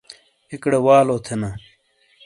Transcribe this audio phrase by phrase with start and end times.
[0.51, 1.49] ایکیڑے والو تھینا۔